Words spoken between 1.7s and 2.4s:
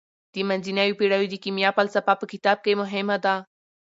فلسفه په